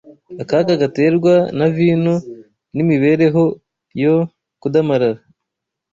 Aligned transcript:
akaga 0.43 0.73
gaterwa 0.81 1.33
na 1.57 1.67
vino 1.75 2.15
n’imibereho 2.75 3.43
yo 4.01 4.15
kudamarara 4.61 5.21